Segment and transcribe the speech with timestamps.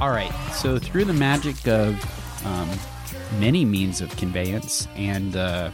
[0.00, 0.32] All right.
[0.52, 1.96] So, through the magic of
[2.46, 2.70] um,
[3.40, 5.72] many means of conveyance and uh,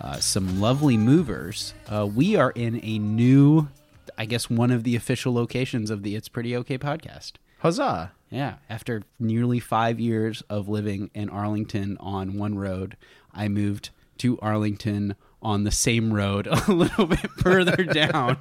[0.00, 3.68] uh, some lovely movers, uh, we are in a new,
[4.16, 7.32] I guess, one of the official locations of the It's Pretty Okay podcast.
[7.58, 8.12] Huzzah!
[8.30, 8.54] Yeah.
[8.70, 12.96] After nearly five years of living in Arlington on one road,
[13.34, 18.38] I moved to Arlington on the same road a little bit further down.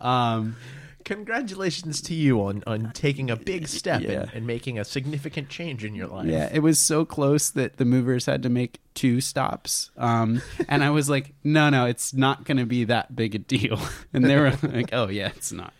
[0.00, 0.56] Um,
[1.04, 4.10] Congratulations to you on, on taking a big step Yeah.
[4.22, 6.26] and, and making a significant change in your life.
[6.26, 9.90] Yeah, it was so close that the movers had to make two stops.
[9.96, 13.38] Um, and I was like, no, no, it's not going to be that big a
[13.38, 13.78] deal.
[14.14, 15.72] And they were like, oh yeah, it's not.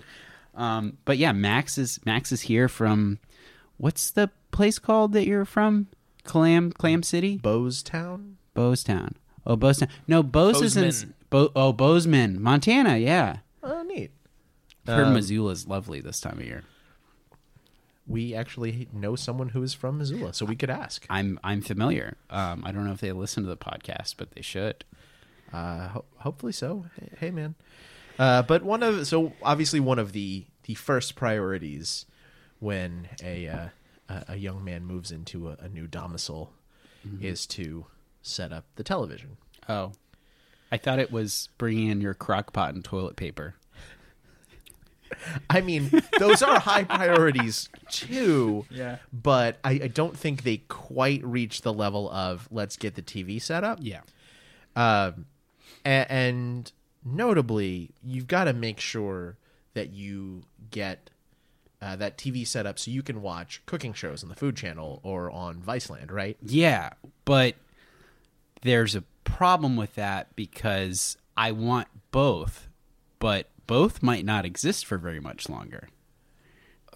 [0.54, 3.18] Um, but yeah, Max is Max is here from
[3.76, 5.88] what's the place called that you're from?
[6.24, 8.34] Clam Clam City, Bowstown?
[8.56, 9.14] Bowstown.
[9.46, 9.88] Oh, Bowstown.
[10.06, 12.96] No, Bose is in Bo- oh Bozeman, Montana.
[12.96, 14.10] Yeah, Oh, neat.
[14.86, 16.64] Heard Um, is lovely this time of year.
[18.06, 21.06] We actually know someone who is from Missoula, so we could ask.
[21.08, 22.16] I'm I'm familiar.
[22.30, 24.84] Um, I don't know if they listen to the podcast, but they should.
[25.52, 26.86] Uh, ho- hopefully so.
[26.98, 27.54] Hey, hey, man.
[28.18, 32.06] Uh, but one of so obviously one of the the first priorities
[32.58, 33.68] when a uh,
[34.28, 36.52] a, young man moves into a, a new domicile
[37.20, 37.86] is to
[38.20, 39.36] set up the television.
[39.68, 39.92] Oh,
[40.70, 43.54] I thought it was bringing in your crock pot and toilet paper.
[45.50, 48.64] I mean, those are high priorities too.
[48.70, 48.98] Yeah.
[49.12, 53.40] But I, I don't think they quite reach the level of let's get the TV
[53.40, 53.78] set up.
[53.82, 54.00] Yeah.
[54.76, 55.26] Um,
[55.84, 56.70] a- and
[57.04, 59.36] notably, you've got to make sure
[59.74, 61.10] that you get
[61.80, 65.00] uh, that TV set up so you can watch cooking shows on the Food Channel
[65.02, 66.36] or on Viceland, right?
[66.42, 66.90] Yeah,
[67.24, 67.56] but
[68.62, 72.68] there's a problem with that because I want both,
[73.18, 75.88] but both might not exist for very much longer.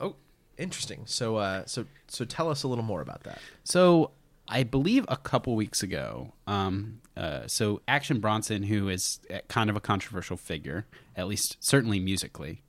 [0.01, 0.17] Oh,
[0.59, 1.03] interesting.
[1.07, 3.41] So, uh, so, so tell us a little more about that.
[3.65, 4.11] So
[4.49, 9.77] I believe a couple weeks ago, um, uh, so Action Bronson, who is kind of
[9.77, 12.63] a controversial figure, at least certainly musically,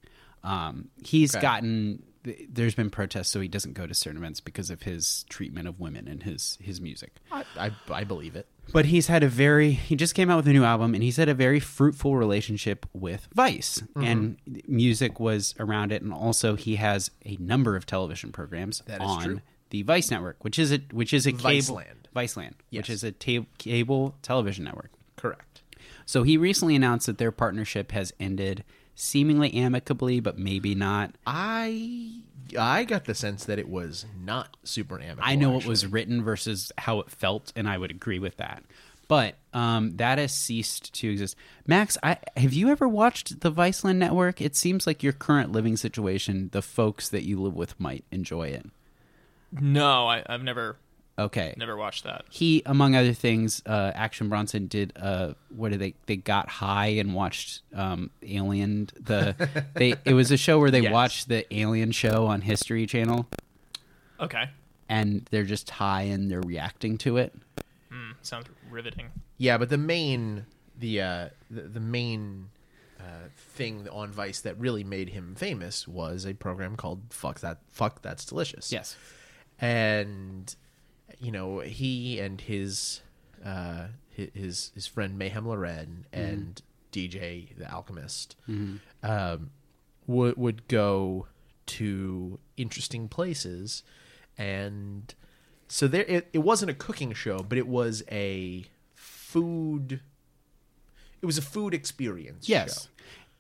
[0.43, 1.41] um, he's Okay.
[1.41, 2.03] gotten.
[2.49, 5.79] There's been protests, so he doesn't go to certain events because of his treatment of
[5.79, 7.13] women and his his music.
[7.31, 8.47] I, I, I believe it.
[8.73, 11.17] But he's had a very he just came out with a new album and he's
[11.17, 14.03] had a very fruitful relationship with Vice Mm-hmm.
[14.03, 19.23] and music was around it and also he has a number of television programs on
[19.23, 19.41] true.
[19.72, 22.06] the Vice network which is a which is a cable Viceland.
[22.16, 22.89] Viceland which Yes.
[22.89, 24.91] is a ta- cable television network.
[25.16, 25.61] Correct.
[26.06, 28.63] So he recently announced that their partnership has ended
[28.97, 31.15] seemingly amicably but maybe not.
[31.25, 32.21] I
[32.57, 35.23] I got the sense that it was not super amicable.
[35.23, 38.63] I know it was written versus how it felt, and I would agree with that.
[39.07, 41.35] But um, that has ceased to exist.
[41.65, 44.41] Max, I, have you ever watched the Viceland Network?
[44.41, 48.49] It seems like your current living situation, the folks that you live with might enjoy
[48.49, 48.65] it.
[49.51, 50.77] No, I, I've never
[51.19, 51.55] Okay.
[51.57, 52.25] never watched that.
[52.29, 54.94] He, among other things, uh, Action Bronson did.
[54.95, 55.95] Uh, what did they?
[56.05, 58.89] They got high and watched um, Alien.
[59.00, 59.95] The they.
[60.06, 60.91] It was a show where they Yes.
[60.94, 63.25] watched the Alien show on History Channel,
[64.19, 64.50] Okay,
[64.89, 67.33] and they're just high and they're reacting to it.
[67.91, 69.07] Hmm, sounds riveting.
[69.39, 70.45] Yeah, but the main
[70.77, 72.50] the uh the, the main
[73.00, 77.57] uh, thing on Vice that really made him famous was a program called Fuck That
[77.72, 78.72] Fuck That's Delicious.
[78.72, 78.95] Yes.
[79.59, 80.56] And
[81.19, 83.01] you know, he and his
[83.45, 86.61] uh his his friend Meyhem Lauren and
[86.91, 88.35] DJ the Alchemist
[89.03, 89.51] um
[90.07, 91.27] would would go
[91.67, 93.83] to interesting places
[94.38, 95.13] and
[95.68, 98.65] so there it, it wasn't a cooking show but it was a
[98.95, 100.00] food
[101.21, 102.83] it was a food experience Yes.
[102.86, 102.96] show.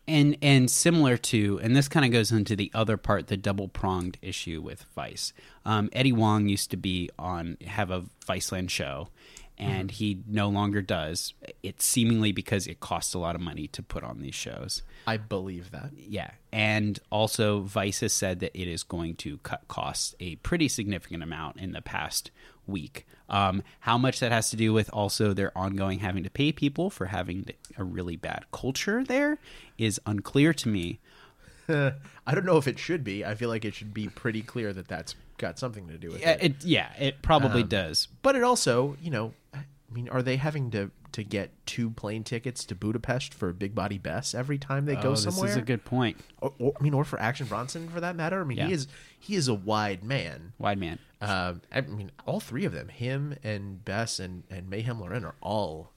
[0.07, 3.67] And and similar to, and this kind of goes into the other part, the double
[3.67, 5.33] pronged issue with Vice.
[5.65, 9.09] Um, Eddie Huang used to be on have a Viceland show,
[9.57, 11.33] and he no longer does.
[11.63, 14.83] it seemingly because it costs a lot of money to put on these shows.
[15.05, 19.67] i believe that Yeah, and also Vice has said that it is going to cut
[19.67, 22.31] costs a pretty significant amount in the past
[22.65, 23.05] week.
[23.29, 26.89] Um, how much that has to do with also their ongoing having to pay people
[26.89, 27.45] for having
[27.77, 29.37] a really bad culture there
[29.77, 30.99] is unclear to me.
[31.69, 31.91] I
[32.33, 33.25] don't know if it should be.
[33.25, 36.21] I feel like it should be pretty clear that that's got something to do with
[36.21, 36.43] Yeah, it.
[36.43, 38.07] it, yeah, it probably Um, does.
[38.21, 39.59] But it also, you know, I
[39.91, 43.97] mean, are they having to to get two plane tickets to Budapest for Big Body
[43.97, 45.47] Bess every time they go oh, somewhere?
[45.47, 46.17] this is a good point.
[46.41, 48.39] or, or- I mean, or for Action Bronson for that matter.
[48.41, 48.67] I mean, Yeah.
[48.67, 48.87] he is
[49.19, 50.53] he is a wide man.
[50.59, 50.99] Wide man.
[51.19, 55.35] Um, I mean, all three of them, him and Bess and, and Meyhem Lauren, are
[55.41, 55.91] all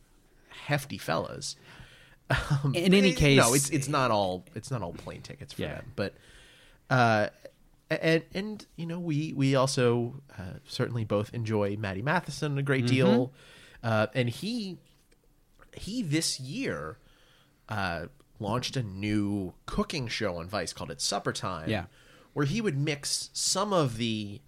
[0.49, 1.57] hefty fellas.
[2.31, 5.63] Um, In any case- no, it's it's not all it's not all plane tickets for
[5.63, 5.75] Yeah.
[5.75, 6.15] them, but
[6.89, 7.29] uh,
[7.91, 12.87] and and you know we we also uh, certainly both enjoy Matty Matheson a great
[12.87, 13.27] deal,
[13.83, 13.87] Mm-hmm.
[13.89, 14.79] uh, and he
[15.75, 16.99] he this year
[17.69, 18.07] uh,
[18.39, 21.69] launched a new cooking show on Vice called It's Supper Time.
[21.69, 21.87] Yeah.
[22.33, 24.41] where he would mix some of the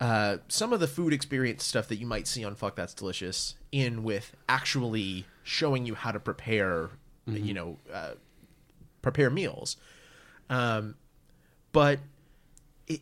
[0.00, 3.54] uh, some of the food experience stuff that you might see on Fuck That's Delicious
[3.72, 6.90] in with actually showing you how to prepare,
[7.26, 8.12] you know, uh,
[9.02, 9.76] prepare meals.
[10.48, 10.94] Um,
[11.72, 11.98] but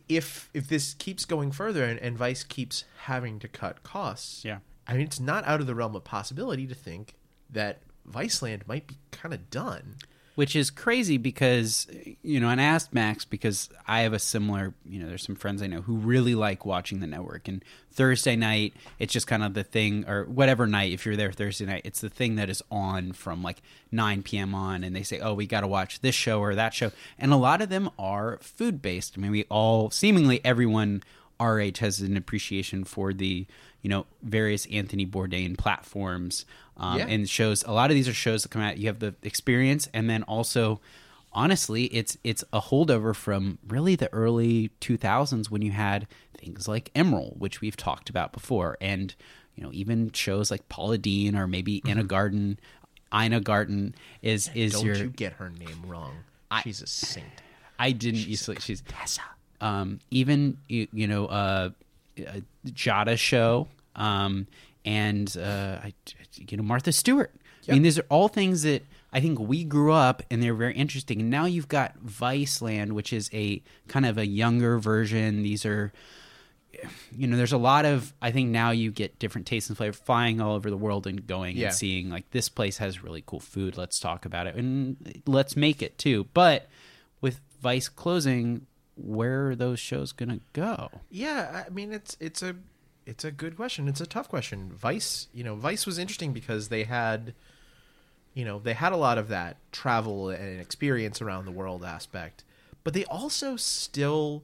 [0.09, 4.59] if if this keeps going further and, and Vice keeps having to cut costs, Yeah.
[4.87, 7.15] I mean, it's not out of the realm of possibility to think
[7.49, 9.97] that Viceland might be kind of done.
[10.37, 11.87] Which is crazy because
[12.21, 15.33] you know and i asked max because i have a similar you know there's some
[15.33, 17.47] friends i know who really like watching the network.
[17.47, 21.31] And thursday night it's just kind of the thing or whatever night if you're there
[21.31, 24.83] thursday night it's the thing that is on from like 9 p.m on.
[24.83, 26.91] And they say oh we got to watch this show or that show.
[27.17, 31.01] And a lot of them are food based i mean we all seemingly everyone
[31.39, 33.47] RH has an appreciation for the
[33.81, 36.45] you know various anthony bourdain platforms
[36.77, 37.07] um, Yeah.
[37.07, 39.89] and shows a lot of these are shows that come out you have the experience
[39.93, 40.79] and then also
[41.33, 46.07] honestly it's it's a holdover from really the early 2000s when you had
[46.37, 49.13] things like emeril which we've talked about before and
[49.55, 52.59] you know even shows like paula deen or maybe in a garden
[53.13, 56.13] ina garden is is Don't your you get her name wrong?
[56.63, 57.25] She's a saint.
[57.79, 58.59] I didn't used to.
[58.59, 58.81] She's
[59.61, 61.69] um, even you, you know uh,
[62.19, 62.31] uh,
[62.67, 64.47] Giada show um,
[64.85, 65.93] and uh, I,
[66.49, 67.33] you know Martha Stewart.
[67.69, 70.73] I mean, these are all things that I think we grew up and they're very
[70.73, 71.19] interesting.
[71.19, 75.43] And now you've got Viceland, which is a kind of a younger version.
[75.43, 75.91] These are
[77.15, 78.13] you know, there's a lot of.
[78.21, 81.25] I think now you get different tastes and flavor, flying all over the world and
[81.25, 81.67] going Yeah.
[81.67, 83.77] and seeing like this place has really cool food.
[83.77, 86.27] Let's talk about it and let's make it too.
[86.33, 86.69] But
[87.19, 90.89] with Vice closing, where are those shows gonna go?
[91.09, 92.55] Yeah, I mean it's it's a
[93.07, 93.87] it's a good question.
[93.87, 94.71] It's a tough question.
[94.71, 97.33] Vice, you know, Vice was interesting because they had
[98.33, 102.43] you know, they had a lot of that travel and experience around the world aspect,
[102.83, 104.43] but they also still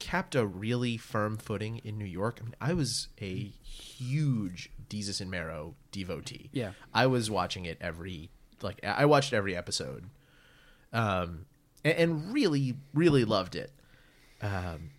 [0.00, 2.38] kept a really firm footing in New York.
[2.40, 6.50] I mean, I was a huge Desus and Mero devotee.
[6.52, 6.72] Yeah.
[6.92, 8.30] I was watching it every
[8.60, 10.10] like I watched every episode.
[10.92, 11.46] Um
[11.84, 13.70] and, and really really loved it.
[14.42, 14.90] Um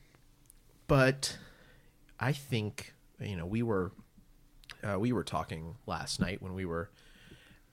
[0.87, 1.37] but
[2.21, 3.91] I think you know we were
[4.83, 6.89] uh, we were talking last night when we were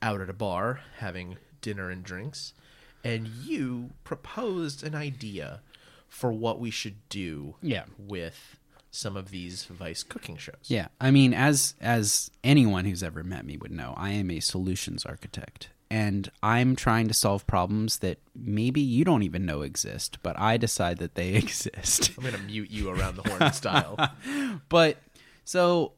[0.03, 2.53] out at a bar having dinner and drinks,
[3.05, 5.61] and you proposed an idea
[6.09, 7.85] for what we should do Yeah.
[7.99, 8.57] with
[8.91, 10.55] some of these Vice cooking shows.
[10.65, 14.41] Yeah, I mean, as as anyone who's ever met me would know, I am a
[14.41, 20.19] solutions architect, and I'm trying to solve problems that maybe you don't even know exist,
[20.23, 22.13] but I decide that they exist.
[22.17, 23.97] I'm gonna mute you around the horn style.
[24.69, 24.97] but
[25.47, 25.93] so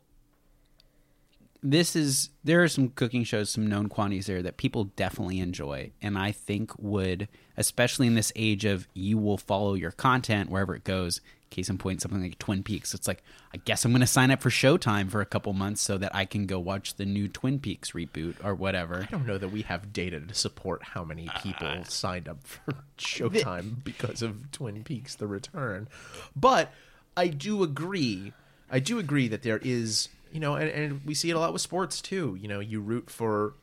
[1.60, 5.90] this is there are some cooking shows some known quantities there that people definitely enjoy
[6.00, 7.26] and i think would
[7.56, 11.78] especially in this age of you will follow your content wherever it goes case in
[11.78, 13.24] point something like twin peaks it's like
[13.54, 16.14] i guess i'm going to sign up for showtime for a couple months so that
[16.14, 19.48] i can go watch the new twin peaks reboot or whatever I don't know that
[19.48, 24.20] we have data to support how many uh, people uh, signed up for Showtime because
[24.22, 25.88] of Twin Peaks: The Return,
[26.36, 26.70] but
[27.16, 28.32] I do agree.
[28.70, 31.52] I do agree that there is, you know, and, and we see it a lot
[31.52, 32.36] with sports too.
[32.40, 33.54] You know, you root for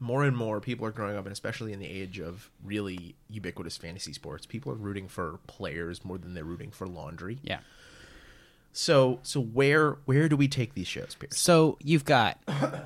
[0.00, 3.76] more and more people are growing up, and especially in the age of really ubiquitous
[3.76, 7.38] fantasy sports, people are rooting for players more than they're rooting for laundry.
[7.42, 7.60] yeah
[8.72, 11.38] So, so where where do we take these shows, Pierce?
[11.38, 12.38] So you've got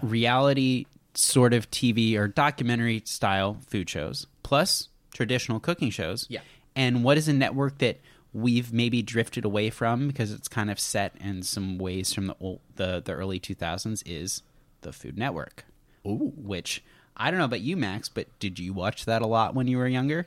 [0.03, 6.27] reality sort of TV or documentary style food shows, plus traditional cooking shows.
[6.29, 6.41] Yeah.
[6.77, 7.99] And what is a network that
[8.33, 12.37] we've maybe drifted away from because it's kind of set in some ways from the
[12.41, 14.43] old, the the early 2000s is
[14.83, 15.65] the Food Network.
[16.07, 16.33] Ooh.
[16.37, 16.83] Which
[17.17, 19.79] I don't know about you, Max, but did you watch that a lot when you
[19.79, 20.27] were younger?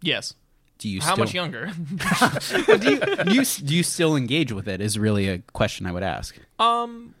[0.00, 0.34] Yes.
[0.78, 1.66] Do you How still, much younger?
[2.66, 4.80] do you, do you do you still engage with it?
[4.80, 6.34] Is really a question I would ask.
[6.58, 7.14] um,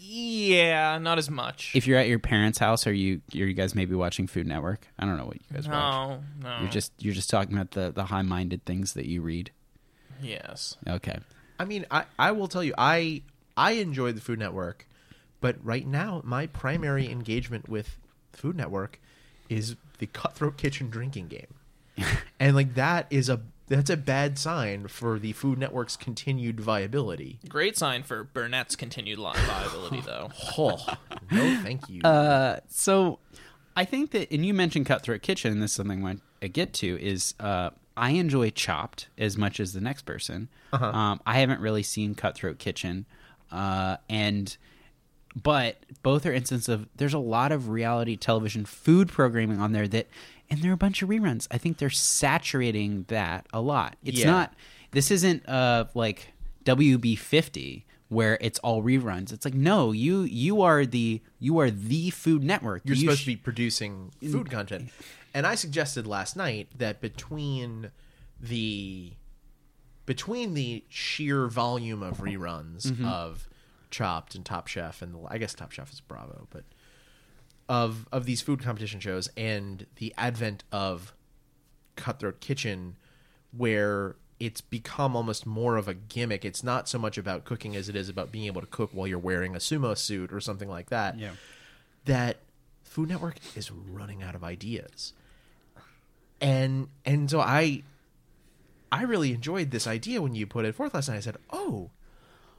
[0.00, 1.72] Yeah, not as much.
[1.74, 4.86] If you're at your parents' house, are you are you guys maybe watching Food Network?
[4.98, 6.20] I don't know what you guys watch.
[6.40, 6.60] no, no.
[6.60, 9.50] You're just you're just talking about the the high minded things that you read.
[10.22, 10.76] Yes.
[10.88, 11.18] Okay.
[11.58, 13.22] I mean, I, I will tell you, I
[13.56, 14.86] I enjoy the Food Network,
[15.40, 17.98] but right now my primary engagement with
[18.32, 19.00] Food Network
[19.48, 21.54] is the Cutthroat Kitchen drinking game,
[22.40, 27.38] and like that is a that's a bad sign for the Food Network's continued viability.
[27.48, 30.30] Great sign for Burnett's continued li- viability, though.
[30.58, 30.78] Oh
[31.30, 32.02] no, thank you.
[32.02, 33.18] Uh, so
[33.76, 37.00] I think that, and you mentioned Cutthroat Kitchen, and this is something I get to
[37.02, 40.48] is uh, I enjoy Chopped as much as the next person.
[40.72, 43.06] Um, I haven't really seen Cutthroat Kitchen,
[43.52, 44.56] uh, and
[45.40, 49.88] but both are instances of there's a lot of reality television food programming on there
[49.88, 50.06] that,
[50.50, 51.46] and there are a bunch of reruns.
[51.50, 53.96] I think they're saturating that a lot.
[54.04, 54.30] It's Yeah.
[54.30, 54.54] not.
[54.92, 56.32] This isn't uh like
[56.64, 59.32] WB fifty where it's all reruns.
[59.32, 62.82] It's like no, you you are the you are the Food Network.
[62.84, 64.90] You're You supposed sh- to be producing food content.
[65.34, 67.90] And I suggested last night that between
[68.40, 69.12] the
[70.06, 73.04] between the sheer volume of reruns Mm-hmm.
[73.06, 73.48] of
[73.90, 76.64] Chopped and Top Chef and the, I guess Top Chef is Bravo, but
[77.68, 81.14] of of these food competition shows and the advent of
[81.96, 82.96] Cutthroat Kitchen
[83.56, 86.44] where it's become almost more of a gimmick.
[86.44, 89.06] It's not so much about cooking as it is about being able to cook while
[89.06, 91.30] you're wearing a sumo suit or something like that Yeah.
[92.04, 92.38] that
[92.82, 95.12] Food Network is running out of ideas.
[96.40, 97.82] And and so I
[98.92, 101.16] I really enjoyed this idea when you put it forth last night.
[101.16, 101.90] I said, "Oh,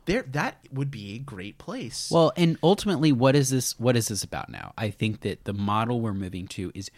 [0.06, 3.80] there that would be a great place." Well, and ultimately, what is this?
[3.80, 4.74] What is this about now?
[4.78, 6.90] I think that the model we're moving to is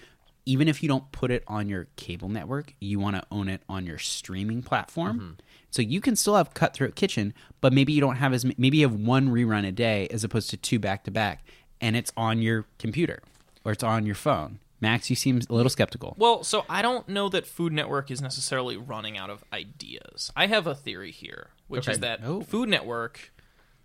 [0.47, 3.61] even if you don't put it on your cable network, you want to own it
[3.67, 5.19] on your streaming platform.
[5.19, 5.31] Mm-hmm.
[5.71, 8.87] So you can still have Cutthroat Kitchen, but maybe you don't have as maybe you
[8.87, 11.45] have one rerun a day as opposed to two back to back,
[11.81, 13.21] and it's on your computer
[13.65, 14.59] or it's on your phone.
[14.79, 16.15] Max, you seem a little skeptical.
[16.17, 20.31] Well, so I don't know that Food Network is necessarily running out of ideas.
[20.35, 22.41] I have a theory here, which is that Oh.
[22.41, 23.31] Food Network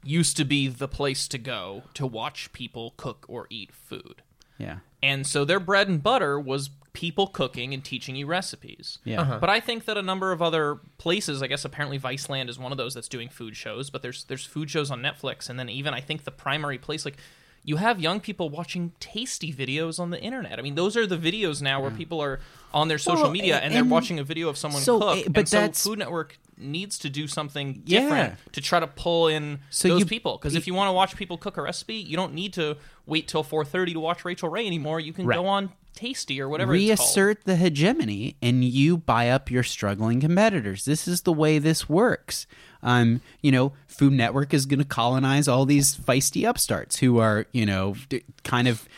[0.04, 4.22] used to be the place to go to watch people cook or eat food.
[4.58, 4.78] Yeah.
[5.02, 8.98] And so their bread and butter was people cooking and teaching you recipes.
[9.04, 9.22] Yeah.
[9.22, 9.38] Uh-huh.
[9.40, 12.70] But I think that a number of other places, I guess apparently Viceland is one
[12.70, 15.68] of those that's doing food shows, but there's there's food shows on Netflix and then
[15.70, 17.16] even I think the primary place like
[17.64, 20.58] you have young people watching tasty videos on the internet.
[20.58, 22.40] I mean, those are the videos now where people are
[22.74, 25.18] on their social Well, media and, they're watching a video of someone so, cook.
[25.18, 28.00] eh, but and so Food Network needs to do something Yeah.
[28.00, 30.38] different to try to pull in So those you- people.
[30.38, 32.76] Because if you want to watch people cook a recipe, you don't need to
[33.06, 34.98] wait till 4:30 to watch Rachael Ray anymore.
[35.00, 35.36] You can Right.
[35.36, 36.72] go on Tasty or whatever.
[36.72, 40.84] reassert the hegemony and you buy up your struggling competitors.
[40.84, 42.46] This is the way this works.
[42.82, 47.46] Um, you know, Food Network is going to colonize all these feisty upstarts who are,
[47.52, 48.88] you know, d- kind of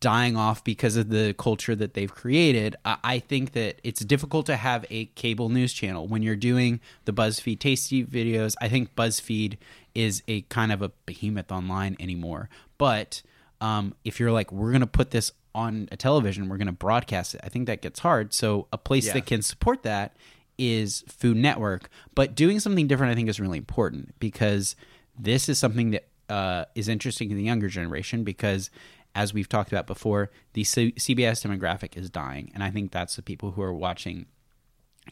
[0.00, 2.74] dying off because of the culture that they've created.
[2.84, 6.80] I, I think that it's difficult to have a cable news channel when you're doing
[7.04, 8.54] the BuzzFeed Tasty videos.
[8.60, 9.58] I think BuzzFeed
[9.94, 13.22] is a kind of a behemoth online anymore, but
[13.60, 16.72] um, if you're like we're going to put this on a television we're going to
[16.72, 17.40] broadcast it.
[17.44, 18.32] I think that gets hard.
[18.32, 19.14] So a place Yeah.
[19.14, 20.16] that can support that
[20.58, 21.88] is food network.
[22.14, 24.76] But doing something different i think is really important because
[25.18, 28.70] this is something that uh, is interesting to the younger generation because
[29.16, 32.50] as we've talked about before the C- cbs demographic is dying.
[32.54, 34.26] And i think that's the people who are watching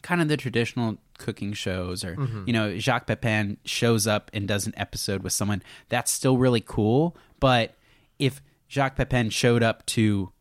[0.02, 2.16] kind of the traditional cooking shows or
[2.46, 5.62] you know Jacques Pepin shows up and does an episode with someone.
[5.88, 7.16] That's still really cool.
[7.40, 7.74] But
[8.18, 10.32] if Jacques Pepin showed up to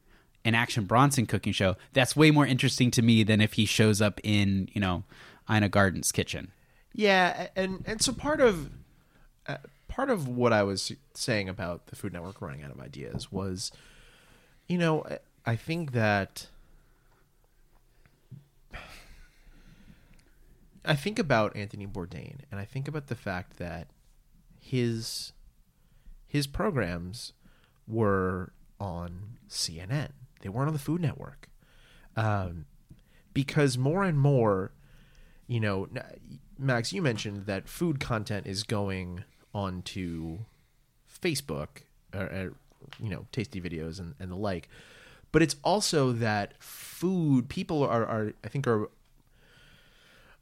[0.46, 4.02] an Action Bronson cooking show that's way more interesting to me than if he shows
[4.02, 5.04] up in you know
[5.50, 6.52] Ina Garden's kitchen.
[6.94, 8.70] Yeah, and and so part of
[9.48, 9.58] uh,
[9.88, 13.72] part of what I was saying about the Food Network running out of ideas was,
[14.68, 16.48] you know, I- I think that
[20.86, 23.88] I think about Anthony Bourdain, and I think about the fact that
[24.60, 25.34] his
[26.26, 27.34] his programs
[27.88, 30.10] were on CNN.
[30.42, 31.50] They weren't on the Food Network,
[32.16, 32.66] um,
[33.34, 34.72] because more and more
[35.48, 35.88] you know,
[36.60, 40.40] Max, you mentioned that food content is going onto
[41.24, 41.68] Facebook,
[42.14, 42.54] or, or
[43.00, 44.70] you know, tasty videos and, and the like.
[45.32, 48.90] But it's also that food people are, are I think are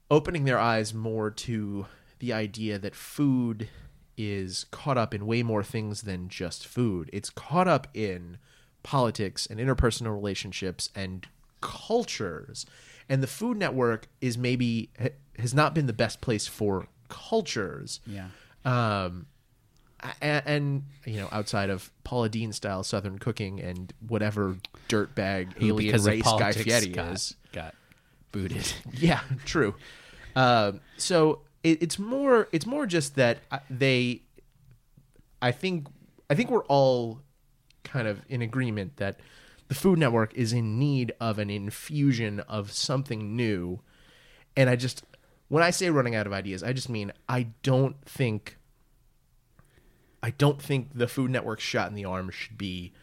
[0.09, 1.85] opening their eyes more to
[2.19, 3.69] the idea that food
[4.17, 7.09] is caught up in way more things than just food.
[7.13, 8.37] It's caught up in
[8.83, 11.27] politics and interpersonal relationships and
[11.61, 12.65] cultures.
[13.09, 14.89] And the Food Network is maybe
[15.37, 17.99] has not been the best place for cultures.
[18.07, 18.27] yeah
[18.63, 19.27] Um,
[20.21, 24.57] and, and you know, outside of Paula Deen style Southern cooking and whatever
[24.89, 27.35] dirtbag Who, alien because race Guy Fieri got, is.
[27.51, 27.75] got
[28.31, 28.71] booted.
[28.93, 29.75] Yeah, true.
[30.35, 34.21] Um, so it, it's more it's more just that they,
[35.41, 35.87] I think
[36.29, 37.21] I think we're all
[37.83, 39.19] kind of in agreement that
[39.67, 43.81] the Food Network is in need of an infusion of something new,
[44.55, 45.03] and I just
[45.47, 48.57] when I say running out of ideas, I just mean I don't think.
[50.21, 52.93] I don't think the Food Network shot in the arm should be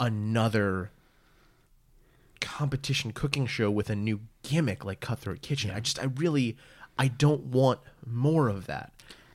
[0.00, 0.90] another
[2.40, 5.70] competition cooking show with a new gimmick like Cutthroat Kitchen.
[5.70, 6.56] I just I really
[6.98, 8.92] I don't want more of that.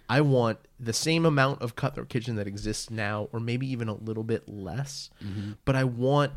[0.10, 3.93] I want the same amount of Cutthroat Kitchen that exists now or maybe even a
[3.93, 5.10] little bit less.
[5.24, 5.53] Mm-hmm.
[5.65, 6.34] But I want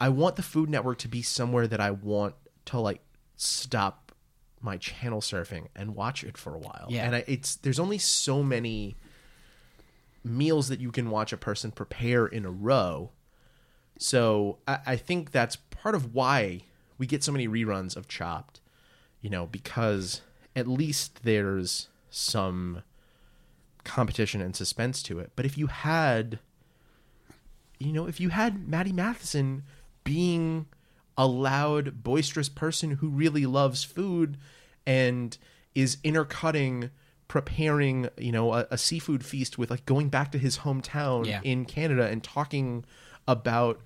[0.00, 2.34] I want the Food Network to be somewhere that I want
[2.66, 3.00] to like
[3.36, 4.12] stop
[4.60, 6.86] my channel surfing and watch it for a while.
[6.88, 7.04] Yeah.
[7.04, 8.96] And I, it's there's only so many
[10.24, 13.10] meals that you can watch a person prepare in a row.
[13.98, 16.62] So I, I think that's part of why
[16.98, 18.60] we get so many reruns of Chopped,
[19.22, 20.20] you know, because
[20.54, 22.82] at least there's some
[23.84, 25.32] competition and suspense to it.
[25.34, 26.38] But if you had,
[27.78, 29.62] you know, if you had Matty Matheson
[30.04, 30.66] being
[31.16, 34.36] a loud, boisterous person who really loves food
[34.86, 35.36] and
[35.74, 36.90] is intercutting
[37.28, 41.40] preparing you know a, a seafood feast with like going back to his hometown Yeah.
[41.42, 42.84] in Canada and talking
[43.26, 43.80] about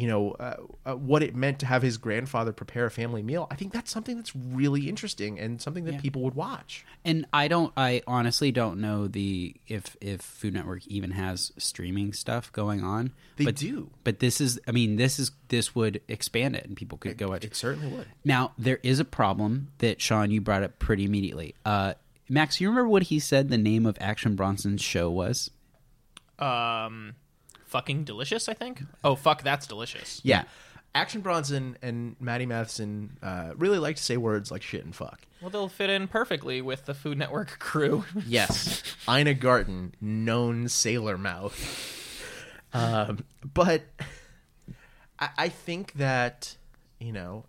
[0.00, 3.46] you know uh, uh, what it meant to have his grandfather prepare a family meal.
[3.50, 6.00] I think that's something that's really interesting and something that Yeah.
[6.00, 6.84] people would watch.
[7.04, 7.72] And I don't.
[7.76, 13.12] I honestly don't know the if if Food Network even has streaming stuff going on.
[13.36, 13.90] They but, do.
[14.04, 14.58] But this is.
[14.66, 17.88] I mean, this is this would expand it, and people could go watch It certainly
[17.88, 18.06] would.
[18.24, 21.54] Now there is a problem that Sean you brought up pretty immediately.
[21.64, 21.94] Uh,
[22.28, 25.50] Max, you remember what he said the name of Action Bronson's show was?
[26.38, 27.14] Um,
[27.70, 28.48] fucking delicious.
[28.48, 28.82] I think.
[29.02, 30.20] Oh fuck, that's delicious.
[30.22, 30.44] Yeah.
[30.92, 35.20] Action Bronson and Matty Matheson uh, really like to say words like shit and fuck.
[35.40, 38.04] Well, they'll fit in perfectly with the Food Network crew.
[38.26, 41.56] Yes, Ina Garten, known sailor mouth.
[42.72, 43.82] Um, but
[45.18, 46.56] I, I think that
[46.98, 47.44] you know,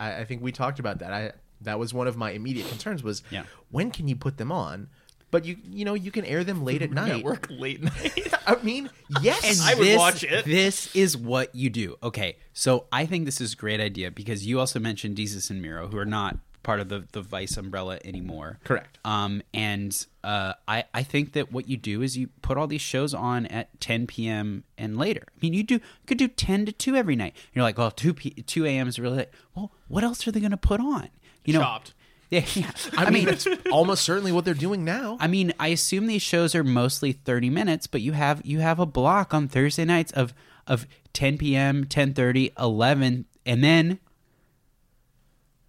[0.00, 1.12] I, I think we talked about that.
[1.12, 3.44] I that was one of my immediate concerns was Yeah.
[3.70, 4.88] when can you put them on?
[5.32, 7.08] But you you know you can air them late at night.
[7.08, 8.32] Network late night.
[8.46, 8.88] I mean,
[9.20, 10.44] yes, and I would this, watch it.
[10.44, 11.96] This is what you do.
[12.02, 15.60] Okay, so I think this is a great idea because you also mentioned Desus and
[15.60, 18.58] Mero, who are not part of the the Vice umbrella anymore.
[18.62, 18.98] Correct.
[19.04, 22.80] Um, and uh, I I think that what you do is you put all these
[22.82, 24.64] shows on at 10 p.m.
[24.78, 25.24] and later.
[25.28, 27.34] I mean, you do you could do 10 to 2 every night.
[27.54, 28.86] You're like, well, 2 p- 2 a.m.
[28.86, 29.30] is really late.
[29.54, 31.08] Well, what else are they going to put on?
[31.44, 31.94] You know, Chopped.
[32.32, 32.70] Yeah, yeah.
[32.96, 35.18] I mean, it's almost certainly what they're doing now.
[35.20, 38.78] I mean, I assume these shows are mostly 30 minutes, but you have you have
[38.78, 40.32] a block on Thursday nights of
[40.66, 43.98] of 10 p.m., 10:30, 11, and then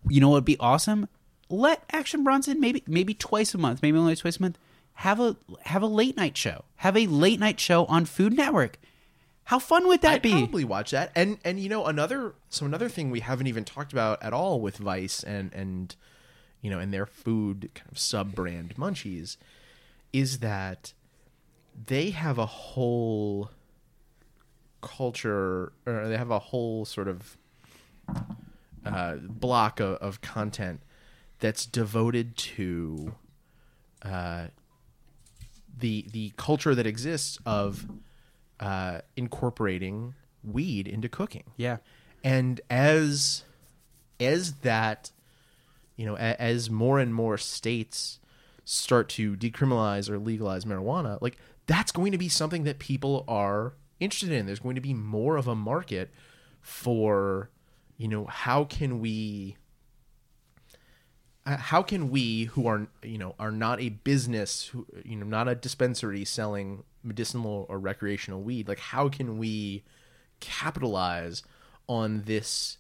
[0.08, 1.10] you know what would be awesome?
[1.50, 4.58] Let Action Bronson maybe maybe twice a month, maybe only twice a month,
[4.94, 6.64] have a have a late night show.
[6.78, 8.80] Have a late night show on Food Network.
[9.46, 10.32] How fun would that I'd be?
[10.32, 11.12] probably watch that.
[11.14, 14.62] And and you know another so another thing we haven't even talked about at all
[14.62, 15.94] with Vice and and
[16.64, 19.38] you know and their food kind of sub brand Munchies
[20.12, 20.94] is that
[21.86, 23.52] they have a whole
[24.82, 27.38] culture or they have a whole sort of
[28.86, 30.82] uh, block of, of content
[31.40, 33.14] that's devoted to
[34.04, 34.48] uh,
[35.78, 37.86] the the culture that exists of
[38.60, 41.44] uh, incorporating weed into cooking.
[41.58, 41.78] Yeah.
[42.24, 43.44] And as
[44.20, 45.12] as that,
[45.96, 48.20] you know, a, as more and more states
[48.66, 53.74] start to decriminalize or legalize marijuana, like that's going to be something that people are
[54.00, 54.46] interested in.
[54.46, 56.12] There's going to be more of a market
[56.62, 57.50] for,
[57.98, 59.58] you know, how can we
[61.46, 65.26] uh, how can we who are you know are not a business who you know
[65.26, 69.84] not a dispensary selling medicinal or recreational weed like how can we
[70.40, 71.44] capitalize
[71.88, 72.78] on this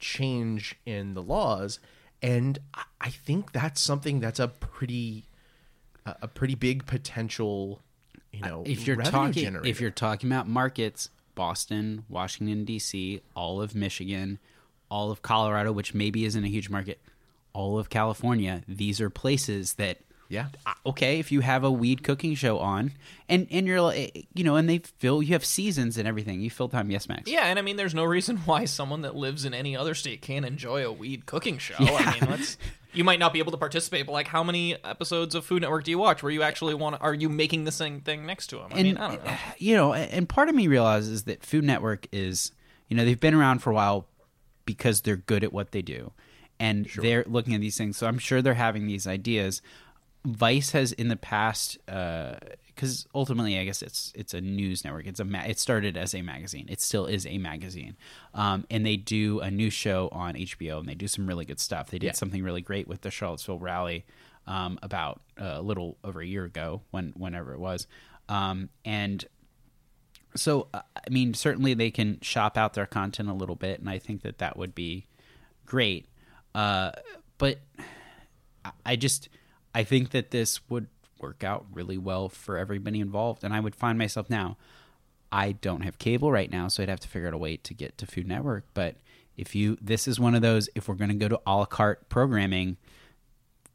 [0.00, 1.78] change in the laws
[2.22, 2.58] and
[3.00, 5.24] I- think that's something that's a pretty
[6.06, 7.80] a a pretty big potential
[8.32, 9.68] you uh, know if you're talking generator.
[9.68, 14.38] if you're talking about markets boston washington d.c all of michigan
[14.90, 17.00] all of colorado which maybe isn't a huge market
[17.52, 19.98] all of california these are places that
[20.32, 22.92] yeah uh, okay if you have a weed cooking show on
[23.28, 23.92] and and you're
[24.34, 27.30] you know and they fill you have seasons and everything you fill time yes max
[27.30, 30.22] Yeah, and I mean, there's no reason why someone that lives in any other state
[30.22, 31.76] can't enjoy a weed cooking show.
[31.78, 32.56] I mean, let's
[32.94, 35.84] you might not be able to participate, but like, how many episodes of Food Network
[35.84, 36.96] do you watch where you actually want?
[36.96, 38.68] to Are you making the same thing next to them?
[38.72, 39.36] I mean, I don't know.
[39.58, 42.52] you know, and part of me realizes that Food Network is,
[42.88, 44.06] you know, they've been around for a while
[44.66, 46.12] because they're good at what they do,
[46.60, 47.96] and they're looking at these things.
[47.96, 49.62] So I'm sure they're having these ideas.
[50.24, 55.06] Vice has in the past, because ultimately, I guess it's it's a news network.
[55.06, 56.66] It's a ma- it started as a magazine.
[56.68, 57.96] It still is a magazine,
[58.32, 61.58] um, and they do a new show on HBO, and they do some really good
[61.58, 61.90] stuff.
[61.90, 62.12] They did Yeah.
[62.12, 64.04] something really great with the Charlottesville rally
[64.46, 67.88] um, about uh, a little over a year ago, when whenever it was,
[68.28, 69.24] um, and
[70.36, 73.90] so uh, I mean, certainly they can shop out their content a little bit, and
[73.90, 75.06] I think that that would be
[75.66, 76.06] great.
[76.54, 76.92] Uh,
[77.38, 77.58] but
[78.86, 79.28] I just
[79.74, 80.88] I think that this would
[81.20, 84.56] work out really well for everybody involved, and I would find myself now.
[85.30, 87.72] I don't have cable right now, so I'd have to figure out a way to
[87.72, 88.64] get to Food Network.
[88.74, 88.96] But
[89.36, 90.68] if you, this is one of those.
[90.74, 92.76] If we're going to go to a la carte programming,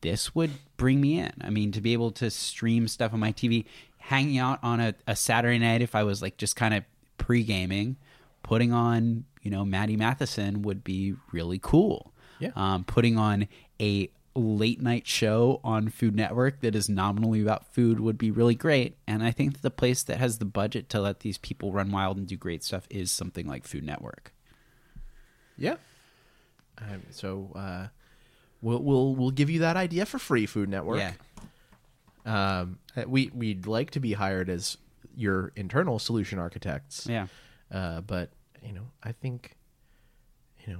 [0.02, 1.34] this would bring me in.
[1.42, 3.66] I mean, to be able to stream stuff on my TV,
[3.98, 6.84] hanging out on a, a Saturday night, if I was like just kind of
[7.18, 7.98] pre gaming,
[8.44, 12.14] putting on, you know, Matty Matheson would be really cool.
[12.40, 12.52] Yeah.
[12.56, 13.48] Um, putting on
[13.82, 18.56] a late night show on Food Network that is nominally about food would be really
[18.56, 18.98] great.
[19.08, 21.92] And I think that the place that has the budget to let these people run
[21.92, 24.34] wild and do great stuff is something like Food Network.
[25.58, 25.78] Yeah.
[26.80, 27.88] Um, so uh,
[28.62, 31.00] we'll we'll we'll give you that idea for free, Food Network.
[31.00, 31.14] Yeah.
[32.26, 34.78] Um, uh, we we'd like to be hired as
[35.16, 37.08] your internal solution architects.
[37.10, 37.28] Yeah.
[37.72, 38.30] Uh, but
[38.64, 39.56] you know, I think
[40.66, 40.80] you know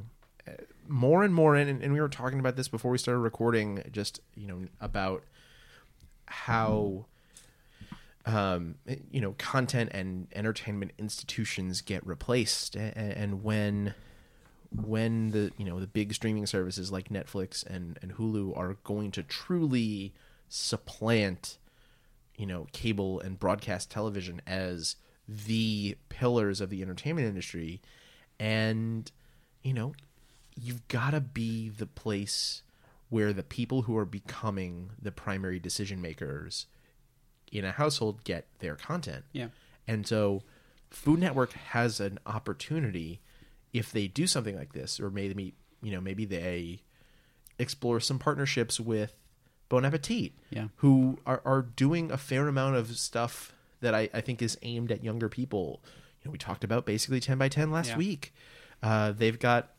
[0.88, 4.22] more and more, and, and we were talking about this before we started recording, just
[4.36, 5.24] you know about
[6.26, 7.06] how
[8.26, 8.76] um,
[9.12, 13.94] you know content and entertainment institutions get replaced, and, and when
[14.76, 19.12] when the you know the big streaming services like Netflix and and Hulu are going
[19.12, 20.14] to truly
[20.50, 21.58] supplant
[22.38, 24.96] you know cable and broadcast television as
[25.28, 27.82] the pillars of the entertainment industry.
[28.40, 29.12] And
[29.64, 29.94] you know
[30.60, 32.64] you've got to be the place
[33.10, 36.66] where the people who are becoming the primary decision makers
[37.52, 39.48] in a household get their content Yeah.
[39.88, 40.44] and so
[40.90, 43.20] Food Network has an opportunity
[43.74, 46.80] if they do something like this, or maybe you know maybe they
[47.60, 49.14] explore some partnerships with
[49.70, 50.68] Bon Appetit, Yeah.
[50.78, 54.92] who are, are doing a fair amount of stuff that I, I think is aimed
[54.94, 55.82] at younger people.
[56.22, 57.98] You know, we talked about basically ten by ten last Yeah.
[57.98, 58.34] week.
[58.82, 59.72] Uh, they've got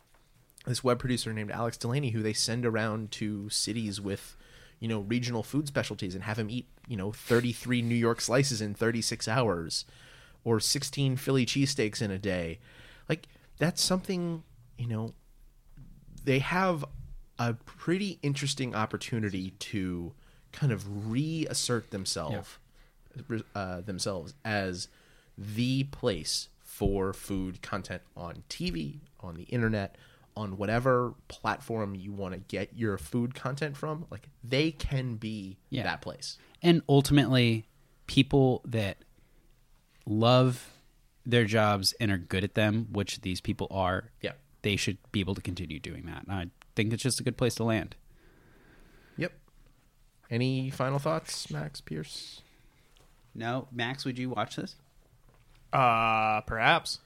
[0.69, 4.37] this web producer named Alex Delany who they send around to cities with
[4.81, 8.61] you know regional food specialties and have him eat you know 33 New York slices
[8.61, 9.85] in 36 hours
[10.45, 12.59] or 16 Philly cheesesteaks in a day.
[13.09, 13.29] Like
[13.59, 14.43] that's something
[14.77, 15.15] you know
[16.25, 16.85] they have
[17.39, 20.13] a pretty interesting opportunity to
[20.53, 22.59] kind of reassert themselves
[23.55, 24.89] uh, themselves as
[25.37, 29.97] the place for food content on TV, on the internet,
[30.39, 34.07] on whatever platform you want to get your food content from.
[34.11, 35.83] Like they can be Yeah.
[35.85, 36.39] that place.
[36.63, 37.67] and ultimately
[38.07, 38.97] people that
[40.07, 40.71] love
[41.27, 44.33] their jobs and are good at them which these people are Yeah.
[44.63, 47.37] they should be able to continue doing that And i think it's just a good
[47.37, 47.95] place to land
[49.19, 49.33] Yep.
[50.31, 52.41] Any final thoughts, Max Pierce?
[53.35, 54.75] no max would you watch this
[55.73, 56.99] Uh, perhaps.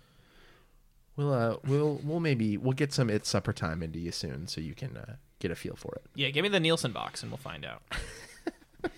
[1.16, 4.60] We'll uh we'll we'll maybe we'll get some it's supper time into you soon so
[4.60, 6.04] you can uh, get a feel for it.
[6.14, 7.82] Yeah, give me the Nielsen box and we'll find out.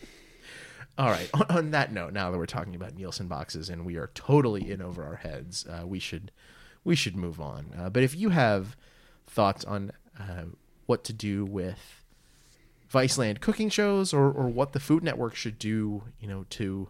[0.98, 1.28] All right.
[1.34, 4.70] On, on that note, now that we're talking about Nielsen boxes and we are totally
[4.70, 6.30] in over our heads, uh, we should
[6.84, 7.72] we should move on.
[7.76, 8.76] Uh, but if you have
[9.26, 10.44] thoughts on uh,
[10.86, 12.04] what to do with
[12.92, 16.88] Viceland cooking shows or, or what the Food Network should do, you know, to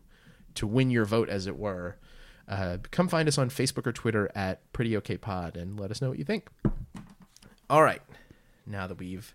[0.55, 1.97] to win your vote, as it were,
[2.49, 6.01] uh, come find us on Facebook or Twitter at Pretty Okay Pod and let us
[6.03, 6.49] know what you think.
[7.71, 8.03] All right.
[8.67, 9.35] Now that we've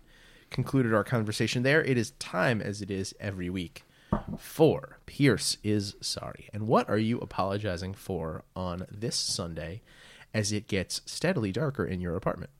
[0.50, 3.84] concluded our conversation there, it is time, as it is every week,
[4.38, 6.48] for Pierce is sorry.
[6.52, 9.82] And what are you apologizing for on this Sunday
[10.32, 12.50] as it gets steadily darker in your apartment?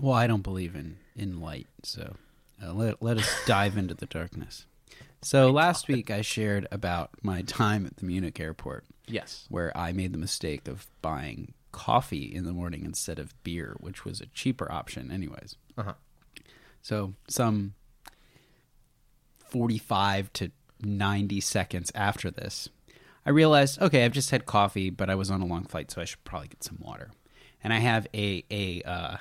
[0.00, 2.14] well i don't believe in in light so
[2.62, 4.66] uh, let, let us dive into the darkness
[5.22, 9.46] so last week i shared about my time at the munich airport Yes.
[9.48, 14.04] where I made the mistake of buying coffee in the morning instead of beer, which
[14.04, 15.56] was a cheaper option, anyways.
[15.76, 15.94] Uh-huh.
[16.80, 17.74] So, some
[19.46, 20.50] 45 to
[20.82, 22.68] 90 seconds after this,
[23.26, 26.00] I realized, okay, I've just had coffee, but I was on a long flight, so
[26.00, 27.10] I should probably get some water.
[27.62, 29.16] And I have a a uh,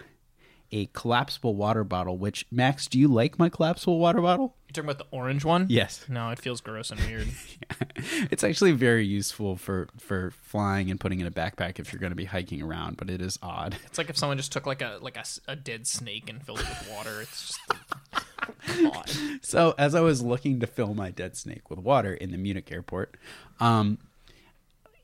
[0.74, 2.18] a collapsible water bottle.
[2.18, 4.56] Which Max, do you like my collapsible water bottle?
[4.68, 5.68] You talking about the orange one?
[5.70, 6.04] Yes.
[6.10, 7.28] No, it feels gross and weird.
[8.32, 12.12] it's actually very useful for for flying and putting in a backpack if you're going
[12.12, 13.78] to be hiking around, but it is odd.
[13.86, 16.60] It's like if someone just took like a like a, a dead snake and filled
[16.60, 17.22] it with water.
[17.22, 19.12] It's just God.
[19.44, 22.72] So as I was looking to fill my dead snake with water in the Munich
[22.72, 23.16] airport,
[23.60, 24.00] um,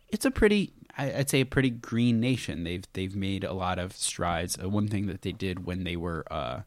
[0.10, 2.63] it's a pretty, I- I'd say, a pretty green nation.
[2.63, 4.58] They've they've made a lot of strides.
[4.62, 6.25] Uh, one thing that they did when they were.
[6.32, 6.62] Uh,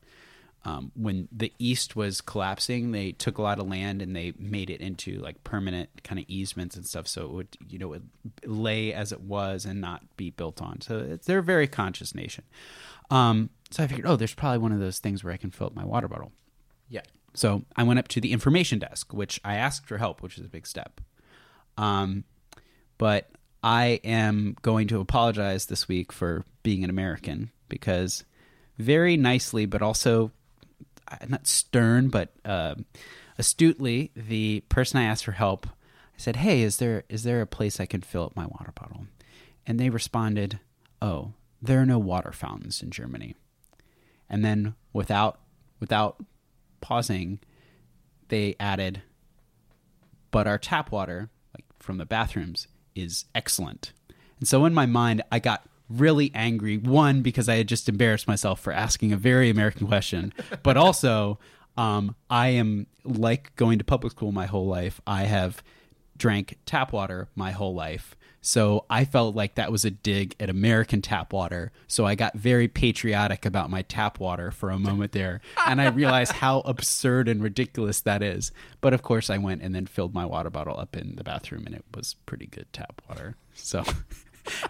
[0.64, 4.70] um, when the east was collapsing, they took a lot of land and they made
[4.70, 8.02] it into like permanent kind of easements and stuff, so it would you know it
[8.44, 10.80] lay as it was and not be built on.
[10.80, 12.44] So it's, they're a very conscious nation.
[13.11, 15.66] Um, so I figured, oh, there's probably one of those things where I can fill
[15.66, 16.30] up my water bottle.
[16.88, 17.02] Yeah.
[17.35, 20.44] So I went up to the information desk, which I asked for help, which is
[20.44, 21.00] a big step.
[21.76, 22.22] Um,
[22.98, 23.32] but
[23.62, 28.25] I am going to apologize this week for being an American because
[28.79, 30.33] very nicely, but also
[31.09, 32.75] uh, not stern, but uh,
[33.38, 37.46] astutely, the person I asked for help, I said, "Hey, is there is there a
[37.46, 39.07] place I can fill up my water bottle?"
[39.66, 40.59] And they responded,
[41.01, 43.37] "Oh, there are no water fountains in Germany."
[44.29, 45.40] And then without
[45.79, 46.20] without
[46.81, 47.38] pausing,
[48.29, 49.03] they added,
[50.33, 53.92] "But our tap water, like from the bathrooms, is excellent."
[54.38, 56.78] And so in my mind, I got really angry.
[56.78, 61.38] One because I had just embarrassed myself for asking a very American question, but also
[61.76, 65.00] um, I am like going to public school my whole life.
[65.07, 65.62] I have
[66.16, 68.16] drank tap water my whole life.
[68.44, 71.70] So I felt like that was a dig at American tap water.
[71.87, 75.40] So I got very patriotic about my tap water for a moment there.
[75.66, 78.50] And I realized how absurd and ridiculous that is.
[78.81, 81.66] But of course, I went and then filled my water bottle up in the bathroom,
[81.66, 83.37] and it was pretty good tap water.
[83.55, 83.85] So.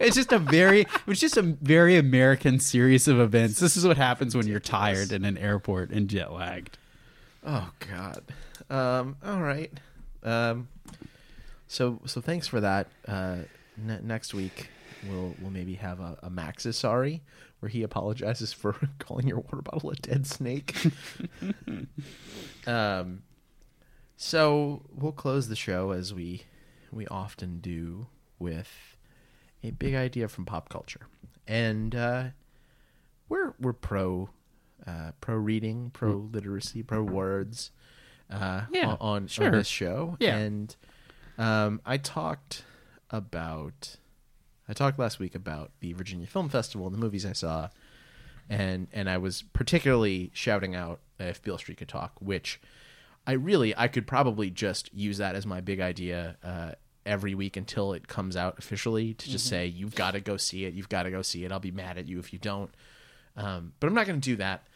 [0.00, 3.58] It's just a very, it was just a very American series of events.
[3.58, 6.76] This is what happens when you're tired in an airport and jet lagged.
[7.42, 8.22] Oh God.
[8.68, 9.72] Um, all right.
[10.22, 10.68] Um,
[11.68, 12.88] so so thanks for that.
[13.08, 13.38] Uh,
[13.76, 14.68] ne- next week
[15.08, 17.22] we'll we'll maybe have a, a Max is sorry
[17.60, 20.74] where he apologizes for calling your water bottle a dead snake.
[22.66, 23.22] um,
[24.16, 26.42] so we'll close the show as we
[26.90, 28.06] we often do
[28.38, 28.96] with
[29.64, 31.06] a big idea from pop culture,
[31.46, 32.24] and uh,
[33.28, 34.30] we're we're pro
[34.86, 37.70] uh, pro reading, pro literacy, pro words
[38.30, 40.16] uh, Yeah, on, on this show.
[40.18, 40.36] Yeah.
[40.36, 40.74] And
[41.38, 42.64] um, I talked
[43.12, 43.96] about
[44.68, 47.68] I talked last week about the Virginia Film Festival and the movies I saw,
[48.48, 52.60] and and I was particularly shouting out if Beale Street could talk, which
[53.26, 56.72] I really I could probably just use that as my big idea uh,
[57.04, 60.64] every week until it comes out officially to just say you've got to go see
[60.64, 61.52] it, you've got to go see it.
[61.52, 62.70] I'll be mad at you if you don't.
[63.36, 64.66] Um, but I'm not going to do that.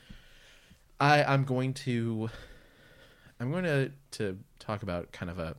[1.01, 2.29] I I'm going to
[3.39, 5.57] I'm going to to talk about kind of a,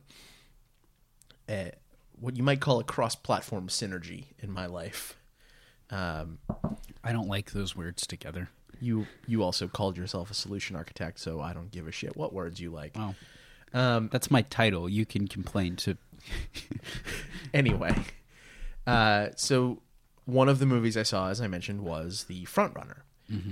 [1.48, 1.72] a
[2.20, 5.16] what you might call a cross-platform synergy in my life.
[5.90, 6.38] Um,
[7.02, 8.50] I don't like those words together.
[8.80, 12.32] you you also called yourself a solution architect, so I don't give a shit what
[12.32, 12.94] words you like.
[12.96, 13.14] Wow.
[13.74, 14.88] Um, That's my title.
[14.88, 15.96] You can complain to.
[17.54, 17.94] anyway,
[18.86, 19.82] uh, so
[20.24, 23.04] one of the movies I saw, as I mentioned, was The Front Runner,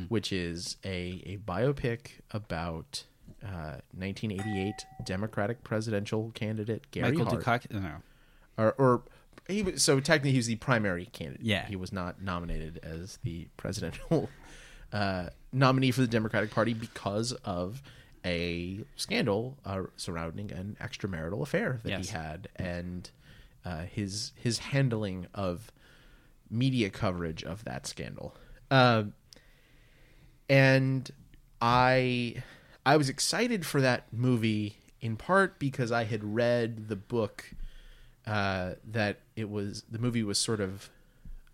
[0.09, 3.05] which is a a biopic about
[3.45, 4.75] uh, 1988
[5.05, 7.63] Democratic presidential candidate Gary Michael Hart.
[7.69, 7.81] Dukakis.
[7.83, 7.93] No.
[8.59, 9.03] Or, or
[9.49, 11.45] he was, so technically he was the primary candidate.
[11.47, 11.67] Yeah.
[11.67, 14.29] he was not nominated as the presidential
[14.93, 17.83] uh, nominee for the Democratic Party because of
[18.25, 22.09] a scandal uh, surrounding an extramarital affair that Yes.
[22.09, 23.11] he had and
[23.65, 25.71] uh, his his handling of
[26.51, 28.35] media coverage of that scandal.
[28.71, 29.13] Um
[30.49, 31.11] and
[31.61, 32.43] I
[32.85, 37.51] I was excited for that movie in part because I had read the book
[38.27, 40.91] uh, that it was the movie was sort of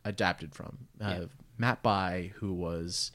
[0.05, 0.79] adapted from.
[1.01, 1.25] Uh, Yeah.
[1.59, 3.13] Matt Bai, who was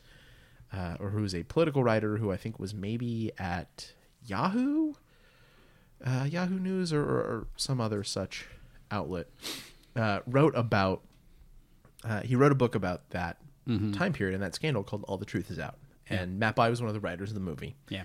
[0.72, 3.92] uh, or who was a political writer who I think was maybe at
[4.26, 4.94] Yahoo,
[6.06, 8.46] uh, Yahoo News or, or, or some other such
[8.92, 9.28] outlet,
[9.96, 11.02] uh, wrote about.
[12.04, 13.38] Uh, he wrote a book about that
[13.92, 15.78] time period and that scandal called "All the Truth Is Out,"
[16.10, 17.76] and Matt Bai was one of the writers of the movie.
[17.90, 18.04] Yeah.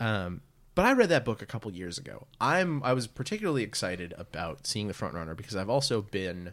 [0.00, 0.42] Um,
[0.74, 2.26] but I read that book a couple years ago.
[2.40, 6.52] I'm I was particularly excited about seeing the front runner because I've also been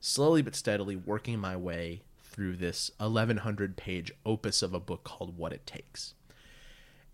[0.00, 5.38] slowly but steadily working my way through this 1100 page opus of a book called
[5.38, 6.14] What It Takes.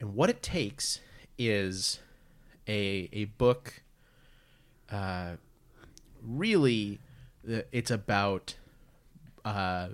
[0.00, 1.00] And What It Takes
[1.38, 2.00] is
[2.66, 3.82] a a book
[4.90, 5.32] uh
[6.22, 7.00] really
[7.44, 8.56] it's about
[9.44, 9.88] uh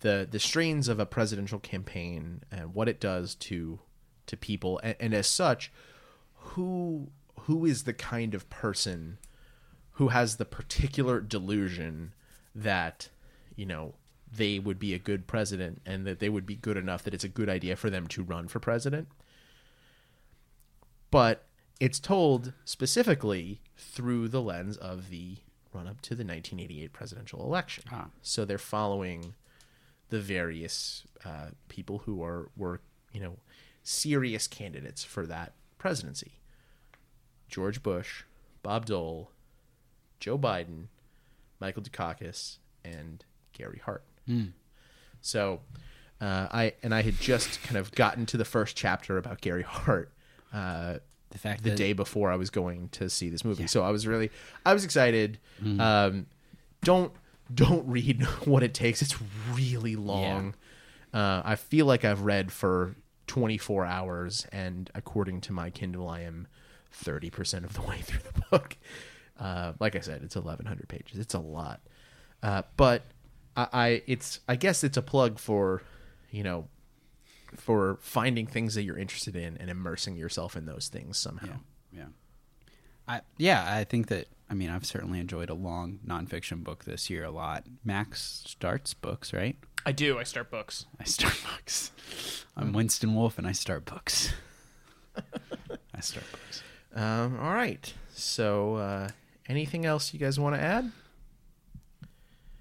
[0.00, 3.78] the the strains of a presidential campaign and what it does to
[4.26, 5.72] to people, and, and as such,
[6.34, 7.08] who
[7.40, 9.18] who is the kind of person
[9.92, 12.12] who has the particular delusion
[12.54, 13.08] that
[13.54, 13.94] you know
[14.32, 17.24] they would be a good president and that they would be good enough that it's
[17.24, 19.06] a good idea for them to run for president
[21.10, 21.46] but
[21.78, 25.36] it's told specifically through the lens of the
[25.72, 27.84] run up to the 1988 presidential election.
[27.92, 28.06] Ah.
[28.22, 29.34] So they're following
[30.08, 32.80] the various uh, people who are were
[33.12, 33.36] you know
[33.86, 36.32] serious candidates for that presidency:
[37.48, 38.24] George Bush,
[38.62, 39.30] Bob Dole,
[40.20, 40.86] Joe Biden,
[41.60, 44.04] Michael Dukakis, and Gary Hart.
[45.20, 45.60] So
[46.20, 49.62] uh, I and I had just kind of gotten to the first chapter about Gary
[49.62, 50.12] Hart.
[50.52, 50.98] Uh,
[51.30, 53.66] The fact the that day before I was going to see this movie.
[53.66, 54.30] So I was really
[54.64, 55.38] I was excited.
[55.80, 56.26] Um,
[56.82, 57.12] don't
[57.54, 59.00] don't read what it takes.
[59.02, 59.16] It's
[59.52, 60.54] really long.
[61.14, 62.94] Uh, I feel like I've read for
[63.26, 66.46] 24 hours, and according to my Kindle, I am
[67.02, 68.76] 30% of the way through the book.
[69.38, 71.18] Uh, like I said, it's 1,100 pages.
[71.18, 71.80] It's a lot.
[72.42, 73.02] Uh, but
[73.56, 75.82] I, I it's I guess it's a plug for
[76.30, 76.68] you know
[77.56, 81.58] for finding things that you're interested in and immersing yourself in those things somehow.
[81.92, 82.06] Yeah, yeah.
[83.08, 84.28] I yeah, I think that.
[84.48, 87.64] I mean, I've certainly enjoyed a long nonfiction book this year a lot.
[87.84, 89.56] Max starts books, right?
[89.84, 90.18] I do.
[90.18, 90.86] I start books.
[91.00, 91.90] I start books.
[92.56, 94.32] I'm Winston Wolfe, and I start books.
[95.16, 96.62] I start books.
[96.94, 97.92] Um, all right.
[98.14, 99.08] So, uh,
[99.48, 100.90] anything else you guys want to add?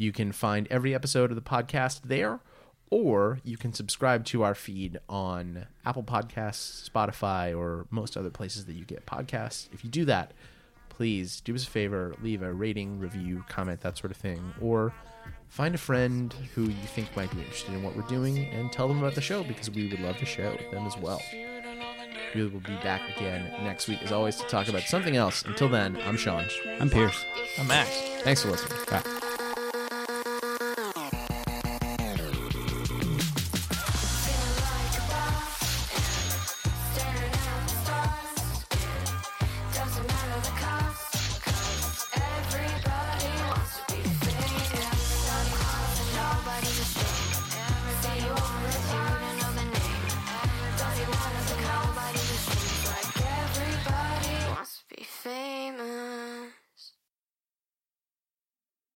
[0.01, 2.39] You can find every episode of the podcast there,
[2.89, 8.65] or you can subscribe to our feed on Apple Podcasts, Spotify, or most other places
[8.65, 9.67] that you get podcasts.
[9.71, 10.31] If you do that,
[10.89, 14.91] please do us a favor, leave a rating, review, comment, that sort of thing, or
[15.49, 18.87] find a friend who you think might be interested in what we're doing and tell
[18.87, 21.21] them about the show because we would love to share it with them as well.
[22.33, 25.43] We will be back again next week, as always, to talk about something else.
[25.43, 26.47] Until then, I'm Sean.
[26.79, 27.23] I'm Pierce.
[27.59, 28.01] I'm Max.
[28.23, 28.79] Thanks for listening.
[28.89, 29.30] Bye.